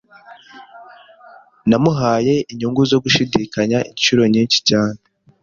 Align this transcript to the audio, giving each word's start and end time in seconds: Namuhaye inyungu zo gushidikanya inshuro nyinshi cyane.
Namuhaye 1.69 2.33
inyungu 2.51 2.81
zo 2.91 2.97
gushidikanya 3.03 3.77
inshuro 3.91 4.21
nyinshi 4.33 4.59
cyane. 4.69 4.97